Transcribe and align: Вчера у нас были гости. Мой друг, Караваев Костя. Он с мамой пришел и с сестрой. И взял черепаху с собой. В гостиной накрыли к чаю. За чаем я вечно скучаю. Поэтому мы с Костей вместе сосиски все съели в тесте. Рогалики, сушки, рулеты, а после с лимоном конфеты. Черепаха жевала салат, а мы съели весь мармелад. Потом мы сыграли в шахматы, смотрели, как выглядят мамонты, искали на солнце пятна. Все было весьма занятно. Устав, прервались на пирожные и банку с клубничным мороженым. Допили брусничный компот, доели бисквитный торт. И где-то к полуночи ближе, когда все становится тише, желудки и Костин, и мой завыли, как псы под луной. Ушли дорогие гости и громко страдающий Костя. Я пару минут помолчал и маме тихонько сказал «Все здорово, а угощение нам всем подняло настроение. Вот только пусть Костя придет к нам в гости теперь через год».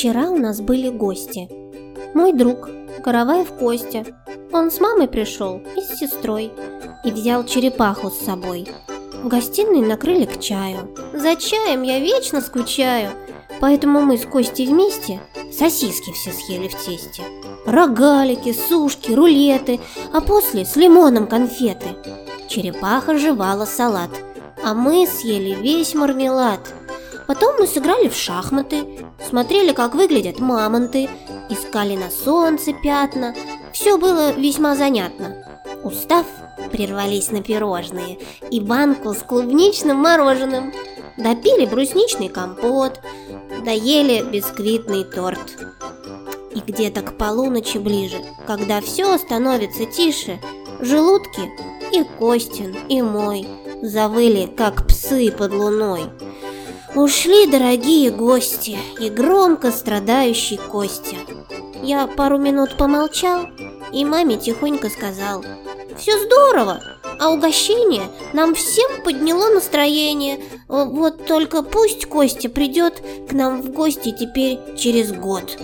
Вчера 0.00 0.30
у 0.30 0.38
нас 0.38 0.62
были 0.62 0.88
гости. 0.88 1.46
Мой 2.14 2.32
друг, 2.32 2.70
Караваев 3.04 3.52
Костя. 3.52 4.02
Он 4.50 4.70
с 4.70 4.80
мамой 4.80 5.08
пришел 5.08 5.60
и 5.76 5.82
с 5.82 5.98
сестрой. 5.98 6.52
И 7.04 7.10
взял 7.10 7.44
черепаху 7.44 8.08
с 8.08 8.18
собой. 8.20 8.66
В 9.22 9.28
гостиной 9.28 9.86
накрыли 9.86 10.24
к 10.24 10.40
чаю. 10.40 10.88
За 11.12 11.36
чаем 11.36 11.82
я 11.82 11.98
вечно 11.98 12.40
скучаю. 12.40 13.10
Поэтому 13.60 14.00
мы 14.00 14.16
с 14.16 14.24
Костей 14.24 14.68
вместе 14.68 15.20
сосиски 15.52 16.12
все 16.12 16.32
съели 16.32 16.68
в 16.68 16.82
тесте. 16.82 17.22
Рогалики, 17.66 18.54
сушки, 18.54 19.12
рулеты, 19.12 19.80
а 20.14 20.22
после 20.22 20.64
с 20.64 20.76
лимоном 20.76 21.26
конфеты. 21.26 21.88
Черепаха 22.48 23.18
жевала 23.18 23.66
салат, 23.66 24.12
а 24.64 24.72
мы 24.72 25.06
съели 25.06 25.54
весь 25.60 25.94
мармелад. 25.94 26.72
Потом 27.30 27.54
мы 27.60 27.68
сыграли 27.68 28.08
в 28.08 28.16
шахматы, 28.16 29.06
смотрели, 29.24 29.72
как 29.72 29.94
выглядят 29.94 30.40
мамонты, 30.40 31.08
искали 31.48 31.94
на 31.94 32.10
солнце 32.10 32.72
пятна. 32.72 33.36
Все 33.72 33.98
было 33.98 34.32
весьма 34.32 34.74
занятно. 34.74 35.36
Устав, 35.84 36.26
прервались 36.72 37.30
на 37.30 37.40
пирожные 37.40 38.18
и 38.50 38.58
банку 38.58 39.14
с 39.14 39.18
клубничным 39.18 39.98
мороженым. 39.98 40.72
Допили 41.16 41.66
брусничный 41.66 42.28
компот, 42.28 43.00
доели 43.64 44.28
бисквитный 44.28 45.04
торт. 45.04 45.56
И 46.52 46.58
где-то 46.58 47.02
к 47.02 47.16
полуночи 47.16 47.78
ближе, 47.78 48.16
когда 48.44 48.80
все 48.80 49.16
становится 49.18 49.86
тише, 49.86 50.40
желудки 50.80 51.48
и 51.92 52.02
Костин, 52.18 52.76
и 52.88 53.00
мой 53.02 53.46
завыли, 53.82 54.46
как 54.46 54.88
псы 54.88 55.30
под 55.30 55.52
луной. 55.54 56.10
Ушли 56.94 57.46
дорогие 57.46 58.10
гости 58.10 58.76
и 58.98 59.10
громко 59.10 59.70
страдающий 59.70 60.56
Костя. 60.56 61.16
Я 61.82 62.08
пару 62.08 62.36
минут 62.36 62.76
помолчал 62.76 63.46
и 63.92 64.04
маме 64.04 64.36
тихонько 64.36 64.90
сказал 64.90 65.44
«Все 65.96 66.18
здорово, 66.18 66.82
а 67.20 67.30
угощение 67.30 68.02
нам 68.32 68.56
всем 68.56 69.02
подняло 69.04 69.54
настроение. 69.54 70.40
Вот 70.66 71.26
только 71.26 71.62
пусть 71.62 72.06
Костя 72.06 72.48
придет 72.48 73.00
к 73.28 73.32
нам 73.32 73.62
в 73.62 73.70
гости 73.70 74.10
теперь 74.10 74.58
через 74.76 75.12
год». 75.12 75.58